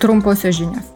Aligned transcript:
Trumposios 0.00 0.56
žinios. 0.56 0.86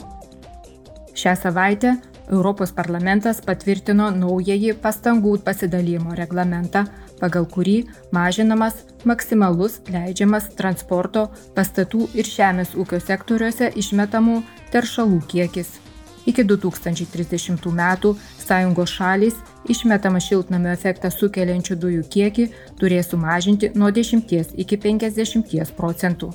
Šią 1.14 1.36
savaitę 1.36 1.90
Europos 2.32 2.70
parlamentas 2.72 3.42
patvirtino 3.44 4.06
naująjį 4.16 4.70
pastangų 4.80 5.34
pasidalymo 5.44 6.14
reglamentą, 6.16 6.86
pagal 7.20 7.44
kurį 7.44 7.74
mažinamas 8.16 8.78
maksimalus 9.04 9.76
leidžiamas 9.92 10.46
transporto, 10.56 11.26
pastatų 11.52 12.06
ir 12.16 12.30
žemės 12.30 12.72
ūkio 12.80 13.02
sektoriuose 13.04 13.68
išmetamų 13.82 14.38
teršalų 14.72 15.20
kiekis. 15.34 15.76
Iki 16.24 16.48
2030 16.54 17.68
metų 17.82 18.14
sąjungos 18.46 18.96
šalys 18.96 19.36
išmetamą 19.68 20.24
šiltnamio 20.30 20.72
efektą 20.72 21.12
sukeliančių 21.12 21.76
dujų 21.76 22.08
kiekį 22.08 22.50
turės 22.80 23.12
sumažinti 23.12 23.74
nuo 23.76 23.92
10 23.92 24.56
iki 24.64 24.80
50 24.88 25.76
procentų. 25.76 26.32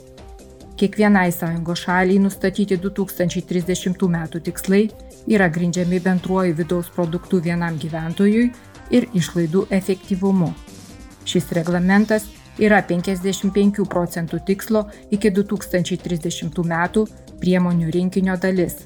Kiekvienai 0.79 1.31
sąjungos 1.31 1.81
šaliai 1.83 2.21
nustatyti 2.23 2.77
2030 2.79 4.05
metų 4.13 4.39
tikslai 4.45 4.85
yra 5.27 5.49
grindžiami 5.51 5.99
bendruoju 6.05 6.55
vidaus 6.55 6.87
produktu 6.95 7.41
vienam 7.43 7.75
gyventojui 7.81 8.45
ir 8.95 9.07
išlaidų 9.19 9.65
efektyvumu. 9.75 10.47
Šis 11.27 11.51
reglamentas 11.57 12.29
yra 12.63 12.79
55 12.93 13.83
procentų 13.91 14.39
tikslo 14.47 14.85
iki 15.11 15.33
2030 15.41 16.63
metų 16.71 17.05
priemonių 17.43 17.91
rinkinio 17.97 18.39
dalis. 18.39 18.79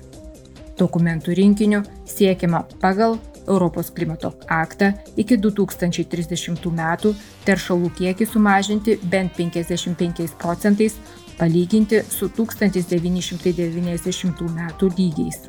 Dokumentų 0.80 1.38
rinkiniu 1.38 1.84
siekiama 2.10 2.66
pagal 2.82 3.20
Europos 3.48 3.92
klimato 3.94 4.34
aktą 4.50 4.96
iki 5.16 5.38
2030 5.38 6.72
metų 6.74 7.14
teršalų 7.46 7.92
kiekį 8.00 8.28
sumažinti 8.34 8.98
bent 9.12 9.38
55 9.38 10.34
procentais 10.42 10.98
palyginti 11.40 11.98
su 12.10 12.30
1990 12.30 14.50
metų 14.60 14.86
lygiais. 14.98 15.40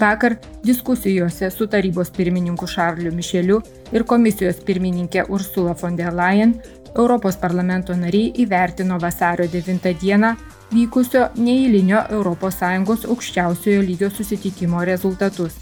Vakar 0.00 0.36
diskusijose 0.66 1.50
su 1.50 1.66
tarybos 1.70 2.10
pirmininku 2.10 2.66
Šarliu 2.66 3.12
Mišeliu 3.14 3.60
ir 3.92 4.04
komisijos 4.04 4.56
pirmininkė 4.66 5.24
Ursula 5.28 5.74
von 5.80 5.96
der 5.96 6.12
Leyen 6.12 6.60
Europos 6.96 7.36
parlamento 7.36 7.94
nariai 7.96 8.32
įvertino 8.44 8.98
vasario 9.00 9.46
9 9.50 9.94
dieną 10.00 10.34
vykusio 10.74 11.28
neįlinio 11.36 12.02
ES 12.10 13.06
aukščiausiojo 13.06 13.82
lygio 13.82 14.10
susitikimo 14.10 14.84
rezultatus. 14.84 15.54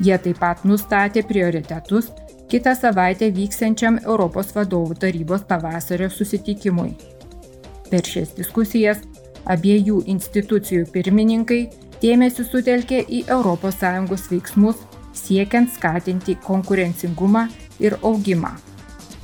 Jie 0.00 0.18
taip 0.18 0.38
pat 0.38 0.64
nustatė 0.64 1.24
prioritetus 1.24 2.12
kitą 2.48 2.74
savaitę 2.76 3.30
vyksiančiam 3.32 3.98
Europos 4.04 4.52
vadovų 4.54 4.94
tarybos 5.00 5.48
pavasario 5.48 6.10
susitikimui. 6.10 7.15
Per 7.90 8.02
šias 8.02 8.34
diskusijas 8.34 9.02
abiejų 9.46 10.02
institucijų 10.10 10.88
pirmininkai 10.94 11.60
dėmesį 12.02 12.46
sutelkė 12.50 13.02
į 13.06 13.24
ES 13.30 14.30
veiksmus 14.30 14.82
siekiant 15.16 15.70
skatinti 15.72 16.36
konkurencingumą 16.44 17.46
ir 17.80 17.96
augimą. 18.02 18.50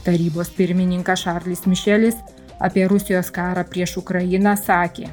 Tarybos 0.04 0.50
pirmininkas 0.56 1.24
Šarlis 1.24 1.66
Mišelis 1.66 2.16
apie 2.60 2.86
Rusijos 2.88 3.30
karą 3.30 3.64
prieš 3.68 3.96
Ukrainą 4.02 4.54
sakė. 4.56 5.10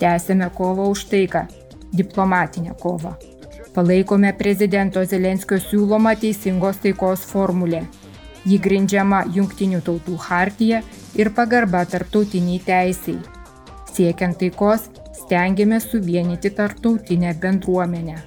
Tęsėme 0.00 0.50
kovą 0.56 0.88
už 0.92 1.04
taiką, 1.12 1.46
diplomatinę 1.92 2.74
kovą. 2.80 3.14
Palaikome 3.76 4.32
prezidento 4.32 5.04
Zelenskio 5.04 5.56
siūlomą 5.60 6.16
teisingos 6.20 6.80
taikos 6.80 7.24
formulę 7.28 7.82
Ji 8.46 8.58
grindžiama 8.62 9.24
Junktinių 9.34 9.80
tautų 9.82 10.16
hartija 10.28 10.82
ir 11.18 11.32
pagarba 11.34 11.82
tarptautiniai 11.90 12.60
teisiai. 12.62 13.18
Siekiant 13.90 14.38
taikos, 14.38 14.86
stengiamės 15.16 15.88
suvienyti 15.90 16.52
tarptautinę 16.54 17.34
bendruomenę. 17.42 18.20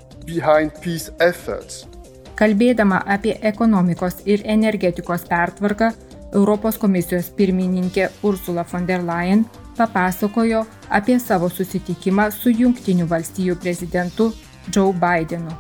Kalbėdama 2.40 3.00
apie 3.16 3.34
ekonomikos 3.52 4.22
ir 4.26 4.44
energetikos 4.46 5.24
pertvarką, 5.30 5.92
Europos 6.34 6.78
komisijos 6.78 7.32
pirmininkė 7.36 8.10
Ursula 8.24 8.66
von 8.72 8.86
der 8.86 9.02
Leyen 9.02 9.46
papasakojo 9.78 10.66
apie 10.90 11.18
savo 11.20 11.50
susitikimą 11.50 12.30
su 12.36 12.52
Junktinių 12.52 13.08
valstijų 13.10 13.56
prezidentu 13.64 14.30
Joe 14.76 14.94
Bidenu. 14.94 15.56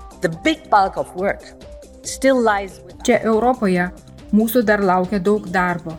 Čia 3.03 3.19
Europoje 3.23 3.89
mūsų 4.35 4.63
dar 4.66 4.84
laukia 4.84 5.19
daug 5.19 5.47
darbo. 5.50 5.95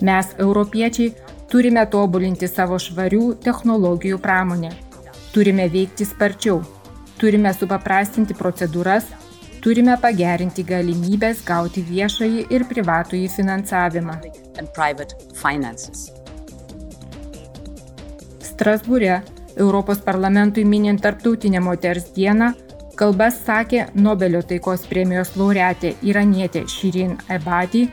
Mes, 0.00 0.34
europiečiai, 0.38 1.12
turime 1.50 1.84
tobulinti 1.90 2.48
savo 2.48 2.78
švarių 2.80 3.34
technologijų 3.44 4.20
pramonę. 4.22 4.70
Turime 5.34 5.68
veikti 5.70 6.06
sparčiau. 6.08 6.62
Turime 7.20 7.52
supaprastinti 7.54 8.34
procedūras. 8.34 9.10
Turime 9.60 9.98
pagerinti 10.00 10.64
galimybės 10.64 11.42
gauti 11.44 11.82
viešąjį 11.84 12.46
ir 12.48 12.64
privatųjį 12.70 13.26
finansavimą. 13.34 14.16
Strasbūre 18.50 19.20
Europos 19.60 20.00
parlamentui 20.00 20.64
minint 20.64 21.02
Tarptautinę 21.04 21.60
moters 21.60 22.08
dieną 22.16 22.54
Kalbas 23.00 23.38
sakė 23.46 23.86
Nobelio 23.96 24.42
taikos 24.44 24.82
premijos 24.84 25.30
laureatė 25.40 25.94
iranietė 26.04 26.66
Širin 26.68 27.14
Ebadi 27.32 27.86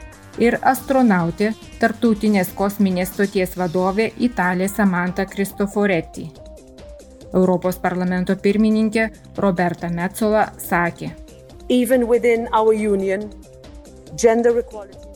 ir 0.44 0.58
astronautė, 0.68 1.54
tarptautinės 1.80 2.50
kosminės 2.58 3.14
stoties 3.14 3.56
vadovė 3.56 4.10
Italė 4.28 4.68
Samantha 4.68 5.24
Cristoforetti. 5.32 6.26
Europos 7.32 7.80
parlamento 7.80 8.36
pirmininkė 8.36 9.06
Roberta 9.38 9.88
Metzola 9.88 10.50
sakė. 10.60 11.14
Union, 11.72 13.24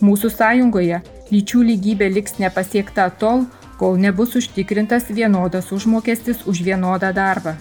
Mūsų 0.08 0.32
sąjungoje 0.38 1.02
lyčių 1.34 1.66
lygybė 1.68 2.08
liks 2.16 2.40
nepasiekta 2.40 3.10
tol, 3.20 3.44
kol 3.76 4.00
nebus 4.00 4.40
užtikrintas 4.40 5.12
vienodas 5.12 5.72
užmokestis 5.76 6.48
už 6.48 6.64
vienodą 6.64 7.12
darbą. 7.12 7.58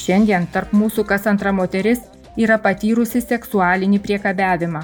Šiandien 0.00 0.46
tarp 0.52 0.72
mūsų 0.72 1.04
kas 1.08 1.26
antra 1.28 1.52
moteris 1.52 2.00
yra 2.40 2.56
patyrusi 2.62 3.20
seksualinį 3.20 4.00
priekabiavimą. 4.00 4.82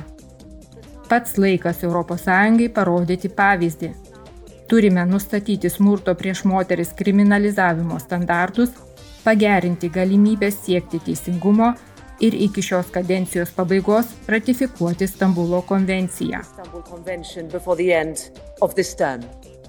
Pats 1.09 1.37
laikas 1.39 1.85
ES 1.87 2.73
parodyti 2.75 3.29
pavyzdį. 3.29 3.93
Turime 4.69 5.05
nustatyti 5.07 5.71
smurto 5.71 6.15
prieš 6.15 6.43
moteris 6.45 6.91
kriminalizavimo 6.99 7.99
standartus, 8.03 8.71
pagerinti 9.25 9.89
galimybės 9.89 10.59
siekti 10.65 10.99
teisingumo 10.99 11.73
ir 12.21 12.35
iki 12.35 12.63
šios 12.63 12.91
kadencijos 12.91 13.55
pabaigos 13.55 14.13
ratifikuoti 14.29 15.07
Stambulo 15.07 15.63
konvenciją. 15.63 16.43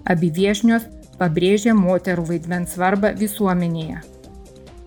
Abi 0.07 0.29
viešnios 0.33 0.91
pabrėžė 1.19 1.73
moterų 1.77 2.29
vaidmens 2.33 2.73
svarbą 2.73 3.13
visuomenėje. 3.17 4.16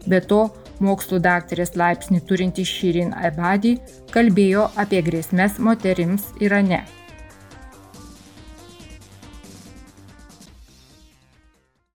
Be 0.09 0.21
to, 0.25 0.47
mokslų 0.81 1.21
daktarės 1.25 1.75
laipsnį 1.77 2.23
turinti 2.29 2.65
Širin 2.65 3.13
Abadi 3.13 3.77
kalbėjo 4.15 4.71
apie 4.81 5.03
grėsmės 5.05 5.59
moterims 5.61 6.31
Irane. 6.41 6.85